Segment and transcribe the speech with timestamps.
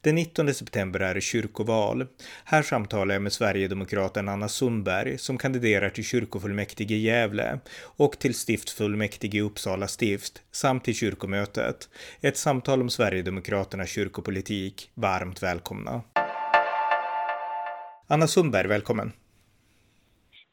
[0.00, 2.06] Den 19 september är det kyrkoval.
[2.44, 8.34] Här samtalar jag med Sverigedemokraten Anna Sundberg som kandiderar till kyrkofullmäktige i Gävle och till
[8.34, 11.88] stiftsfullmäktige i Uppsala stift samt till kyrkomötet.
[12.20, 14.90] Ett samtal om Sverigedemokraternas kyrkopolitik.
[14.94, 16.02] Varmt välkomna.
[18.06, 19.12] Anna Sundberg, välkommen.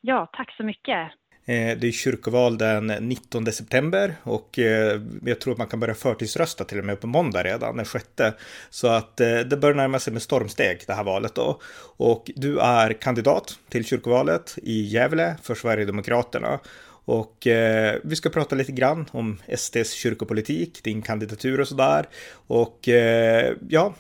[0.02, 1.12] Ja, tack så mycket.
[1.48, 5.94] Eh, det är kyrkoval den 19 september och eh, jag tror att man kan börja
[5.94, 8.06] förtidsrösta till och med på måndag redan, den 6.
[8.70, 11.60] Så att eh, det börjar närma sig med stormsteg det här valet då.
[11.98, 16.60] Och du är kandidat till kyrkovalet i Gävle för Sverigedemokraterna.
[17.08, 17.48] Och
[18.04, 22.06] vi ska prata lite grann om SDs kyrkopolitik, din kandidatur och sådär.
[22.48, 22.90] Och
[23.70, 23.94] ja,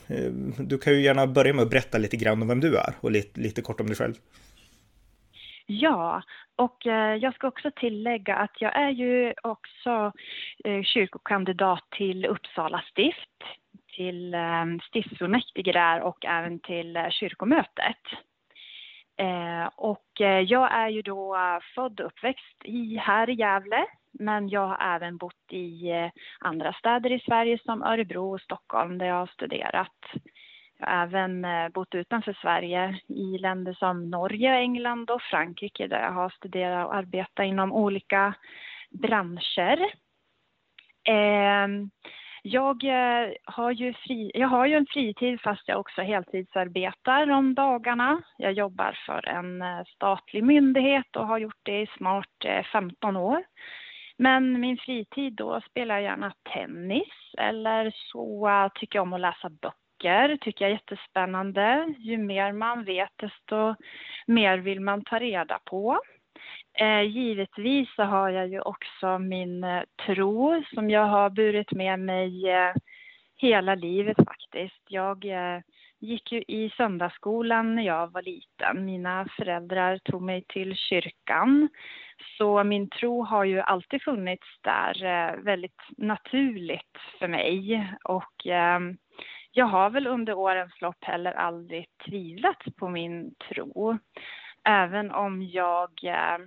[0.58, 3.12] du kan ju gärna börja med att berätta lite grann om vem du är och
[3.12, 4.14] lite, lite kort om dig själv.
[5.68, 6.22] Ja,
[6.56, 10.12] och eh, jag ska också tillägga att jag är ju också
[10.64, 13.44] eh, kyrkokandidat till Uppsala stift,
[13.96, 17.98] till eh, stiftsfullmäktige där och även till kyrkomötet.
[19.76, 20.06] Och
[20.46, 21.38] jag är ju då
[21.76, 25.92] född och uppväxt i, här i Gävle, men jag har även bott i
[26.40, 30.06] andra städer i Sverige som Örebro och Stockholm där jag har studerat.
[30.78, 36.02] Jag har även eh, bott utanför Sverige i länder som Norge, England och Frankrike där
[36.02, 38.34] jag har studerat och arbetat inom olika
[38.90, 39.92] branscher.
[41.04, 41.90] Ehm,
[42.44, 47.54] jag eh, har, ju fri, jag har ju en fritid fast jag också heltidsarbetar om
[47.54, 48.22] dagarna.
[48.38, 53.44] Jag jobbar för en eh, statlig myndighet och har gjort det i snart 15 år.
[54.18, 59.50] Men min fritid då spelar jag gärna tennis eller så tycker jag om att läsa
[59.50, 61.94] böcker böcker tycker jag är jättespännande.
[61.98, 63.76] Ju mer man vet desto
[64.28, 66.00] mer vill man ta reda på.
[66.80, 72.00] Eh, givetvis så har jag ju också min eh, tro som jag har burit med
[72.00, 72.74] mig eh,
[73.38, 74.82] hela livet faktiskt.
[74.90, 75.62] Jag eh,
[76.00, 78.86] gick ju i söndagsskolan när jag var liten.
[78.86, 81.70] Mina föräldrar tog mig till kyrkan.
[82.38, 87.88] Så min tro har ju alltid funnits där eh, väldigt naturligt för mig.
[88.04, 88.80] Och eh,
[89.58, 93.98] jag har väl under årens lopp heller aldrig tvivlat på min tro.
[94.64, 96.38] Även om jag, eh,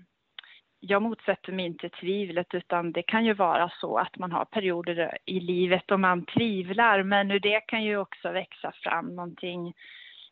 [0.81, 5.19] jag motsätter mig inte tvivlet utan det kan ju vara så att man har perioder
[5.25, 9.69] i livet då man tvivlar men ur det kan ju också växa fram någonting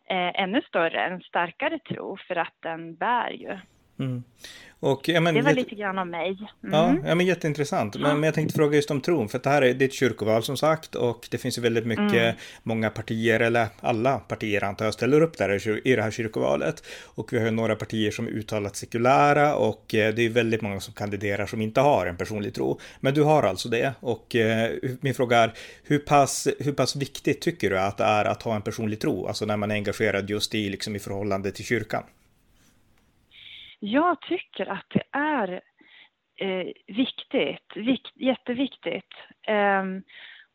[0.08, 3.58] eh, ännu större, en starkare tro för att den bär ju.
[3.98, 4.22] Mm.
[4.80, 6.28] Och, ja, men, det var lite grann om mig.
[6.28, 6.74] Mm.
[6.74, 7.96] Ja, ja, men jätteintressant.
[7.96, 9.94] Men, men jag tänkte fråga just om tron, för det här är, det är ett
[9.94, 12.36] kyrkoval som sagt och det finns ju väldigt mycket, mm.
[12.62, 16.82] många partier, eller alla partier antar jag, ställer upp där i det här kyrkovalet.
[17.04, 20.62] Och vi har ju några partier som är uttalat sekulära och eh, det är väldigt
[20.62, 22.80] många som kandiderar som inte har en personlig tro.
[23.00, 24.70] Men du har alltså det och eh,
[25.00, 25.52] min fråga är,
[25.82, 29.26] hur pass, hur pass viktigt tycker du att det är att ha en personlig tro,
[29.26, 32.02] alltså när man är engagerad just i, liksom i förhållande till kyrkan?
[33.86, 35.60] Jag tycker att det är
[36.36, 39.14] eh, viktigt, vikt, jätteviktigt.
[39.46, 39.84] Eh,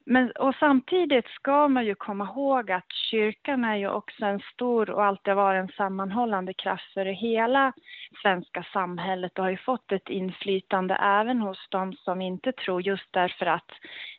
[0.05, 4.89] men, och samtidigt ska man ju komma ihåg att kyrkan är ju också en stor
[4.89, 7.73] och alltid varit en sammanhållande kraft för hela
[8.21, 13.13] svenska samhället och har ju fått ett inflytande även hos de som inte tror just
[13.13, 13.71] därför att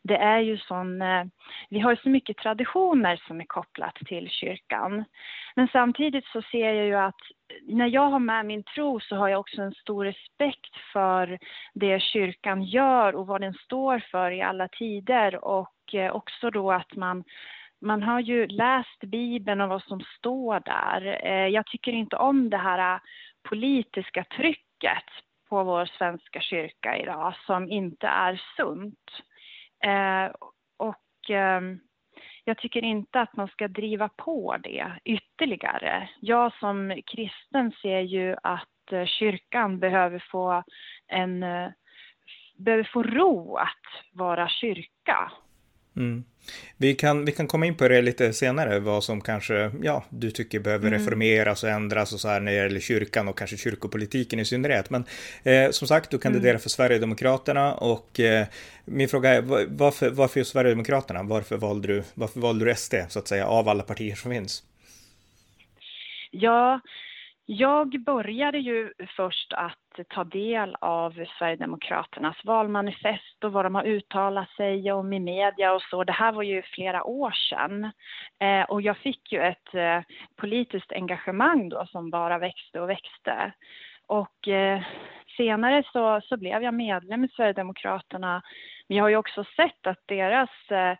[0.02, 1.24] det är ju sån, eh,
[1.70, 5.04] vi har ju så mycket traditioner som är kopplat till kyrkan.
[5.56, 7.20] Men samtidigt så ser jag ju att
[7.62, 11.38] när jag har med min tro så har jag också en stor respekt för
[11.74, 16.72] det kyrkan gör och vad den står för i alla tider och eh, också då
[16.72, 17.24] att man
[17.80, 21.26] man har ju läst Bibeln och vad som står där.
[21.26, 23.00] Eh, jag tycker inte om det här eh,
[23.48, 25.04] politiska trycket
[25.48, 29.10] på vår svenska kyrka idag som inte är sunt.
[30.76, 31.80] Och ehm,
[32.44, 36.08] jag tycker inte att man ska driva på det ytterligare.
[36.20, 40.62] Jag som kristen ser ju att eh, kyrkan behöver få
[41.08, 41.68] en eh,
[42.58, 45.32] behöver få ro att vara kyrka.
[45.96, 46.24] Mm.
[46.76, 50.30] Vi, kan, vi kan komma in på det lite senare, vad som kanske, ja, du
[50.30, 50.98] tycker behöver mm.
[50.98, 54.90] reformeras och ändras och så här när det gäller kyrkan och kanske kyrkopolitiken i synnerhet.
[54.90, 55.04] Men
[55.42, 56.60] eh, som sagt, du kandiderar mm.
[56.60, 58.46] för Sverigedemokraterna och eh,
[58.84, 61.22] min fråga är varför, varför just Sverigedemokraterna?
[61.22, 64.62] Varför valde, du, varför valde du SD, så att säga, av alla partier som finns?
[66.30, 66.80] Ja,
[67.46, 74.50] jag började ju först att ta del av Sverigedemokraternas valmanifest och vad de har uttalat
[74.50, 76.04] sig om i media och så.
[76.04, 77.90] Det här var ju flera år sedan.
[78.38, 80.00] Eh, och jag fick ju ett eh,
[80.36, 83.52] politiskt engagemang då som bara växte och växte.
[84.06, 84.82] Och eh,
[85.36, 88.42] senare så, så blev jag medlem i Sverigedemokraterna.
[88.88, 90.96] Men jag har ju också sett att deras eh,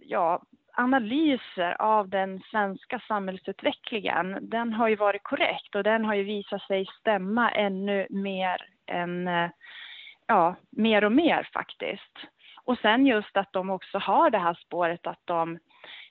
[0.00, 6.22] ja, analyser av den svenska samhällsutvecklingen, den har ju varit korrekt och den har ju
[6.22, 9.50] visat sig stämma ännu mer än, eh,
[10.26, 12.18] ja, mer och mer faktiskt.
[12.64, 15.58] Och sen just att de också har det här spåret att de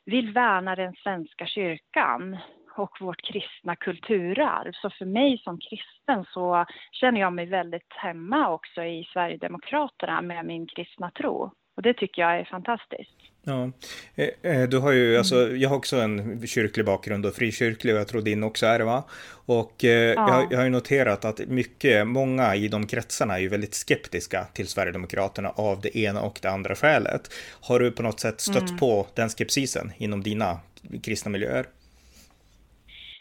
[0.06, 2.38] vill värna den svenska kyrkan
[2.78, 4.72] och vårt kristna kulturarv.
[4.74, 10.46] Så för mig som kristen så känner jag mig väldigt hemma också i Sverigedemokraterna med
[10.46, 11.52] min kristna tro.
[11.82, 13.18] Och det tycker jag är fantastiskt.
[13.44, 13.72] Ja,
[14.16, 18.00] eh, eh, du har ju, alltså, jag har också en kyrklig bakgrund och frikyrklig och
[18.00, 19.04] jag tror din också är det va?
[19.46, 20.30] Och eh, ja.
[20.30, 24.44] jag, jag, har ju noterat att mycket, många i de kretsarna är ju väldigt skeptiska
[24.54, 27.34] till Sverigedemokraterna av det ena och det andra skälet.
[27.62, 28.78] Har du på något sätt stött mm.
[28.78, 30.60] på den skepsisen inom dina
[31.04, 31.66] kristna miljöer?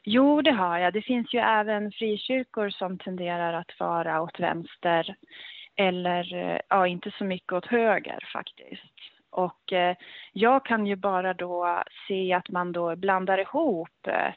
[0.05, 0.93] Jo, det har jag.
[0.93, 5.17] Det finns ju även frikyrkor som tenderar att vara åt vänster
[5.81, 8.95] eller eh, ja, inte så mycket åt höger faktiskt.
[9.31, 9.97] Och eh,
[10.33, 14.33] jag kan ju bara då se att man då blandar ihop eh,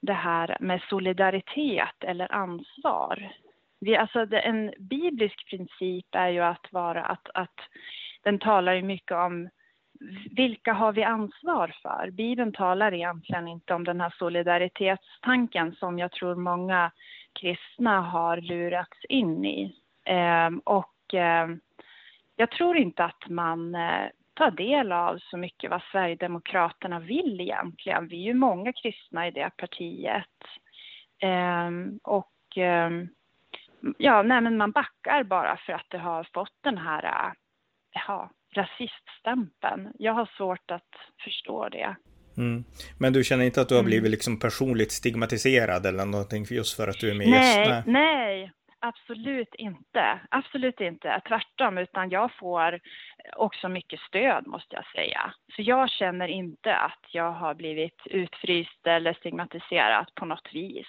[0.00, 3.32] det här med solidaritet eller ansvar.
[3.80, 7.60] Vi, alltså det, en biblisk princip är ju att vara att, att
[8.22, 9.48] den talar ju mycket om
[10.36, 12.10] vilka har vi ansvar för?
[12.10, 16.90] Bibeln talar egentligen inte om den här solidaritetstanken som jag tror många
[17.40, 19.74] kristna har lurats in i.
[20.08, 21.48] Eh, och eh,
[22.36, 28.08] jag tror inte att man eh, ta del av så mycket vad Sverigedemokraterna vill egentligen.
[28.08, 30.38] Vi är ju många kristna i det partiet.
[31.22, 33.08] Ehm, och ehm,
[33.98, 37.32] ja, nej men man backar bara för att det har fått den här
[38.06, 39.92] ja, rasiststämpeln.
[39.98, 40.94] Jag har svårt att
[41.24, 41.96] förstå det.
[42.36, 42.64] Mm.
[42.98, 44.10] Men du känner inte att du har blivit mm.
[44.10, 47.86] liksom personligt stigmatiserad eller någonting just för att du är med nej, gäst?
[47.86, 50.20] Nej, Absolut inte.
[50.30, 51.20] Absolut inte.
[51.28, 52.80] Tvärtom, utan jag får
[53.36, 55.34] också mycket stöd måste jag säga.
[55.56, 60.86] Så jag känner inte att jag har blivit utfryst eller stigmatiserad på något vis.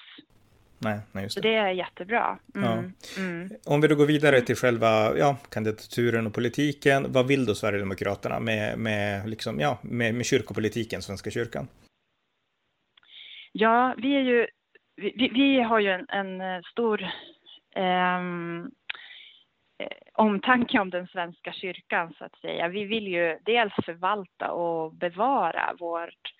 [0.81, 1.41] Nej, nej just det.
[1.41, 2.39] Så det är jättebra.
[2.55, 3.21] Mm, ja.
[3.21, 3.49] mm.
[3.65, 7.11] Om vi då går vidare till själva ja, kandidaturen och politiken.
[7.11, 11.67] Vad vill då Sverigedemokraterna med, med, liksom, ja, med, med kyrkopolitiken, Svenska kyrkan?
[13.51, 14.47] Ja, vi är ju
[14.95, 17.09] vi, vi har ju en, en stor
[17.75, 18.71] Ehm,
[19.77, 22.67] eh, omtanke om den svenska kyrkan så att säga.
[22.67, 26.33] Vi vill ju dels förvalta och bevara vårt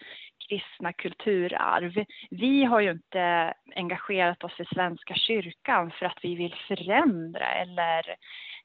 [0.49, 2.05] kristna kulturarv.
[2.29, 8.15] Vi har ju inte engagerat oss i Svenska kyrkan för att vi vill förändra eller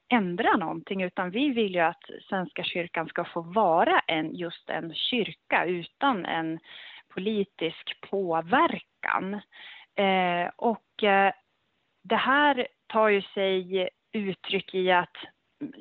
[0.09, 4.93] ändra någonting utan vi vill ju att Svenska kyrkan ska få vara en, just en
[4.93, 6.59] kyrka utan en
[7.13, 9.33] politisk påverkan.
[9.95, 11.33] Eh, och eh,
[12.09, 15.15] det här tar ju sig uttryck i att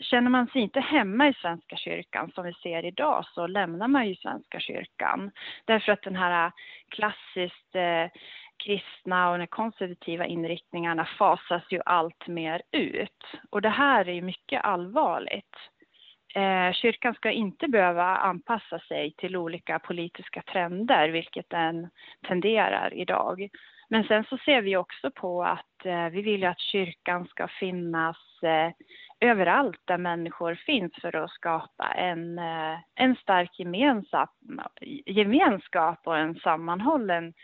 [0.00, 4.09] känner man sig inte hemma i Svenska kyrkan som vi ser idag så lämnar man
[4.09, 5.31] ju Svenska kyrkan.
[5.65, 6.53] Därför att den här
[6.88, 8.21] klassiskt eh,
[8.65, 13.25] kristna och de konservativa inriktningarna fasas ju allt mer ut.
[13.50, 15.56] Och det här är ju mycket allvarligt.
[16.34, 21.88] Eh, kyrkan ska inte behöva anpassa sig till olika politiska trender, vilket den
[22.29, 23.48] tenderar idag.
[23.88, 28.17] Men sen så ser vi också på att eh, vi vill att kyrkan ska finnas
[28.43, 28.72] eh,
[29.20, 34.29] överallt där människor finns för att skapa en, eh, en stark gemensam,
[35.06, 37.34] gemenskap och en sammanhållen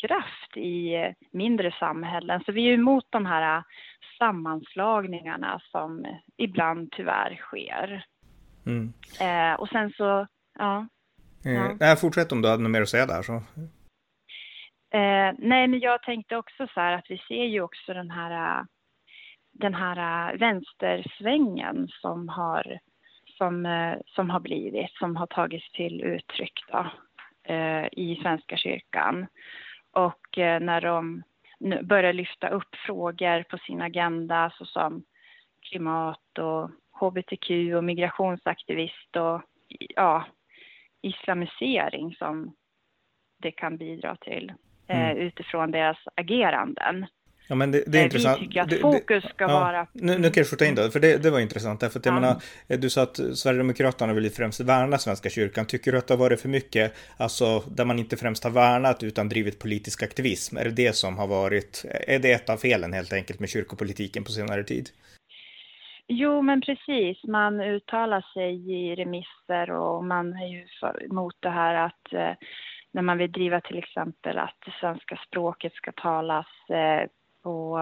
[0.00, 2.42] kraft i eh, mindre samhällen.
[2.46, 3.62] Så vi är emot de här eh,
[4.18, 8.04] sammanslagningarna som ibland tyvärr sker.
[8.66, 8.92] Mm.
[9.20, 10.26] Eh, och sen så,
[10.58, 10.86] ja.
[11.44, 11.96] Eh, ja.
[11.96, 13.22] Fortsätt om du hade något mer att säga där.
[13.22, 13.32] Så.
[14.96, 18.64] Eh, nej, men jag tänkte också så här att vi ser ju också den här,
[19.52, 22.78] den här vänstersvängen som har,
[23.38, 26.90] som, eh, som har blivit, som har tagits till uttryck då,
[27.54, 29.26] eh, i Svenska kyrkan.
[29.92, 31.22] Och eh, när de
[31.82, 35.04] börjar lyfta upp frågor på sin agenda såsom
[35.70, 39.42] klimat och hbtq och migrationsaktivist och
[39.96, 40.26] ja,
[41.02, 42.54] islamisering som
[43.42, 44.52] det kan bidra till.
[44.88, 45.16] Eh, mm.
[45.18, 47.06] utifrån deras ageranden.
[47.48, 48.40] Ja, men det, det är Eh, intressant.
[48.42, 49.86] Vi tycker att Det- fokus ska ja, vara...
[49.92, 51.80] Nu, nu kan jag skjuta in då, för det, det var intressant.
[51.80, 52.20] Därför att jag Ja.
[52.20, 52.36] menar,
[52.68, 55.66] eh, du sa att Sverigedemokraterna vill främst värna Svenska kyrkan.
[55.66, 59.02] Tycker du att det har varit för mycket, alltså där man inte främst har värnat
[59.02, 60.56] utan drivit politisk aktivism?
[60.56, 64.24] Är det det som har varit, är det ett av felen helt enkelt med kyrkopolitiken
[64.24, 64.90] på senare tid?
[66.08, 67.24] Jo, men precis.
[67.24, 70.66] Man uttalar sig i remisser och man är ju
[71.04, 72.32] emot det här att eh,
[72.90, 77.08] när man vill driva till exempel att det svenska språket ska talas eh,
[77.42, 77.78] på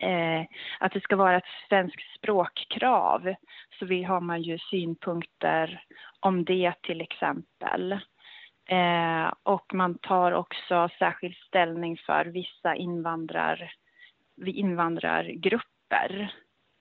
[0.00, 0.40] eh,
[0.80, 3.34] att det ska vara ett svenskt språkkrav
[3.78, 5.84] så vi har man ju synpunkter
[6.20, 7.92] om det till exempel.
[8.68, 13.72] Eh, och man tar också särskild ställning för vissa invandrar,
[14.46, 16.32] invandrargrupper.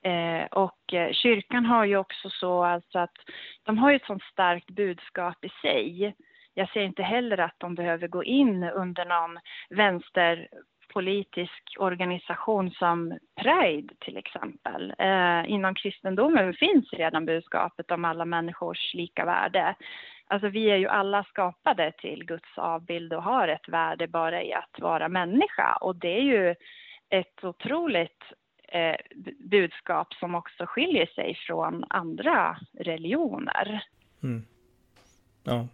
[0.04, 3.16] Eh, och eh, kyrkan har ju också så alltså att
[3.64, 6.16] de har ju ett sånt starkt budskap i sig.
[6.54, 9.40] Jag ser inte heller att de behöver gå in under någon
[9.70, 14.94] vänsterpolitisk organisation som Pride till exempel.
[14.98, 19.76] Eh, inom kristendomen finns redan budskapet om alla människors lika värde.
[20.28, 24.54] Alltså vi är ju alla skapade till Guds avbild och har ett värde bara i
[24.54, 26.56] att vara människa och det är ju
[27.10, 28.24] ett otroligt
[28.68, 28.96] eh,
[29.40, 33.84] budskap som också skiljer sig från andra religioner.
[34.24, 34.44] Mm.
[35.44, 35.68] Ja.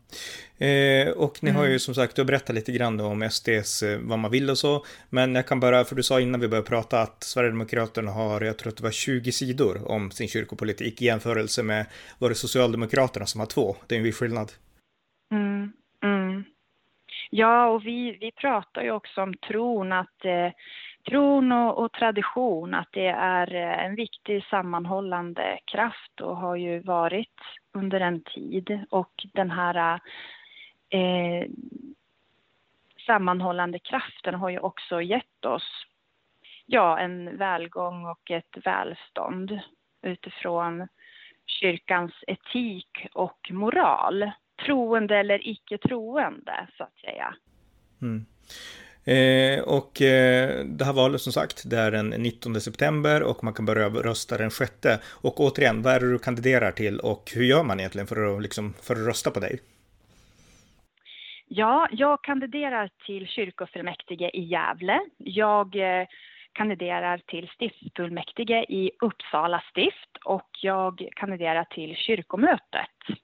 [0.66, 1.80] Eh, och ni har ju Mm.
[1.80, 4.86] som sagt, du har berättat lite grann om SDs, eh, vad man vill och så.
[5.10, 8.58] Men jag kan bara, för du sa innan vi började prata att Sverigedemokraterna har, jag
[8.58, 11.86] tror att det var 20 sidor om sin kyrkopolitik i jämförelse med,
[12.20, 13.76] var det Socialdemokraterna som har två?
[13.88, 14.52] Det är en viss skillnad.
[15.32, 15.72] Mm,
[16.04, 16.44] mm.
[17.30, 20.52] Ja, och vi, vi pratar ju också om tron, att eh,
[21.10, 26.80] tron och, och tradition, att det är eh, en viktig sammanhållande kraft och har ju
[26.80, 27.40] varit
[27.74, 28.86] under en tid.
[28.90, 30.00] Och den här
[30.90, 31.48] eh,
[33.06, 35.86] sammanhållande kraften har ju också gett oss
[36.66, 39.60] ja, en välgång och ett välstånd
[40.02, 40.88] utifrån
[41.46, 44.32] kyrkans etik och moral.
[44.66, 47.36] Troende eller icke troende, så att säga.
[48.02, 48.26] Mm.
[49.06, 53.54] Eh, och eh, det här valet som sagt, det är den 19 september och man
[53.54, 54.72] kan börja rösta den 6.
[55.22, 58.42] Och återigen, vad är det du kandiderar till och hur gör man egentligen för att,
[58.42, 59.60] liksom, för att rösta på dig?
[61.48, 65.00] Ja, jag kandiderar till kyrkofullmäktige i Gävle.
[65.18, 66.08] Jag eh,
[66.54, 73.20] kandiderar till stiftsfullmäktige i Uppsala stift och jag kandiderar till kyrkomötet.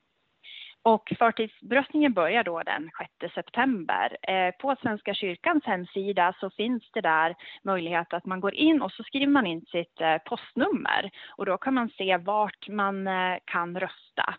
[0.84, 2.90] Och förtidsröstningen börjar då den
[3.22, 4.18] 6 september.
[4.22, 8.92] Eh, på Svenska kyrkans hemsida så finns det där möjlighet att man går in och
[8.92, 13.38] så skriver man in sitt eh, postnummer och då kan man se vart man eh,
[13.46, 14.36] kan rösta.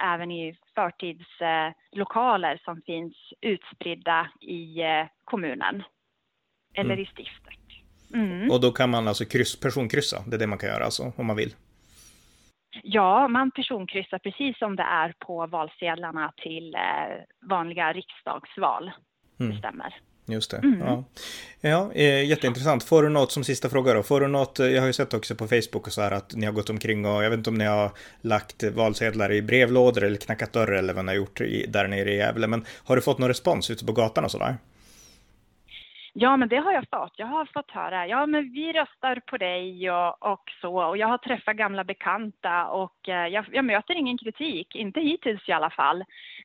[0.00, 4.78] Även i förtidslokaler som finns utspridda i
[5.24, 5.82] kommunen
[6.74, 7.02] eller Mm.
[7.02, 7.58] i stiftet.
[8.14, 8.50] Mm.
[8.50, 11.26] Och då kan man alltså kryss, personkryssa, det är det man kan göra alltså, om
[11.26, 11.54] man vill.
[12.82, 18.90] Ja, man personkryssar precis som det är på valsedlarna till eh, vanliga riksdagsval.
[19.40, 19.52] Mm.
[19.52, 19.94] Det stämmer.
[20.26, 20.56] Just det.
[20.56, 20.80] Mm.
[20.80, 21.04] Ja,
[21.60, 22.84] ja eh, jätteintressant.
[22.84, 24.02] Får du något som sista fråga då?
[24.02, 24.60] Får du något?
[24.60, 26.70] eh, Jag har ju sett också på Facebook och så här att ni har gått
[26.70, 30.72] omkring och jag vet inte om ni har lagt valsedlar i brevlådor eller knackat dörr
[30.72, 32.46] eller vad ni har gjort i, där nere i Gävle.
[32.46, 34.56] Men har du fått någon respons ute på gatan och sådär?
[36.14, 37.12] Ja, men det har jag fått.
[37.16, 40.84] Jag har fått höra, ja men vi röstar på dig och, och så.
[40.84, 45.48] Och jag har träffat gamla bekanta och eh, jag, jag möter ingen kritik, inte hittills
[45.48, 46.00] i alla fall.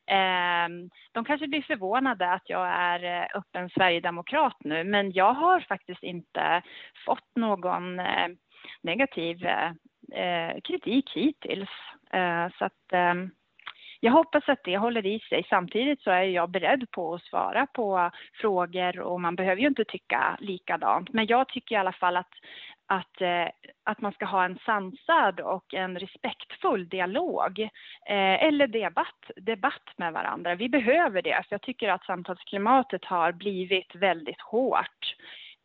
[0.05, 0.67] Eh,
[1.11, 6.03] de kanske blir förvånade att jag är eh, öppen sverigedemokrat nu, men jag har faktiskt
[6.03, 6.61] inte
[7.05, 8.27] fått någon eh,
[8.81, 9.71] negativ eh,
[10.13, 11.69] eh kritik hittills.
[12.11, 13.31] Eh, så att ehm,
[13.99, 15.45] jag hoppas att det håller i sig.
[15.49, 19.85] Samtidigt så är jag beredd på att svara på frågor och man behöver ju inte
[19.85, 21.13] tycka likadant.
[21.13, 22.33] Men jag tycker i alla fall att,
[22.87, 23.47] att, eh,
[23.83, 27.59] att man ska ha en sansad och en respektfull dialog
[28.05, 30.55] eh, eller debatt, debatt med varandra.
[30.55, 35.15] Vi behöver det, för jag tycker att samtalsklimatet har blivit väldigt hårt.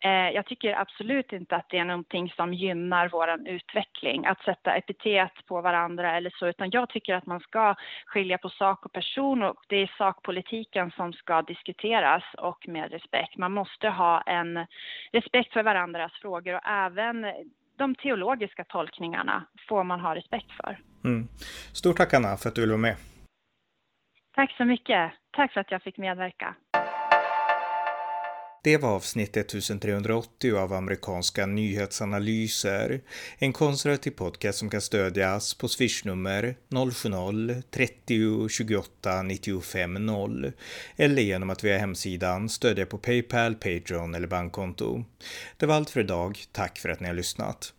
[0.05, 4.75] Eh, Jag tycker absolut inte att det är någonting som gynnar vår utveckling, att sätta
[4.75, 7.75] epitet på varandra eller så, utan jag tycker att man ska
[8.07, 13.37] skilja på sak och person och det är sakpolitiken som ska diskuteras och med respekt.
[13.37, 14.67] Man måste ha en
[15.13, 17.27] respekt för varandras frågor och även
[17.79, 20.79] de teologiska tolkningarna får man ha respekt för.
[21.05, 21.29] Mm.
[21.73, 22.97] Stort tack Anna för att du ville vara med.
[24.35, 25.13] Tack så mycket.
[25.31, 26.55] Tack för att jag fick medverka.
[28.65, 33.01] Det var avsnitt 1380 av amerikanska nyhetsanalyser.
[33.39, 40.53] En konservativ podcast som kan stödjas på swishnummer 070-30 28 95 0
[40.97, 45.05] eller genom att via hemsidan stödja på Paypal, Patreon eller bankkonto.
[45.57, 46.39] Det var allt för idag.
[46.53, 47.73] Tack för att ni har lyssnat.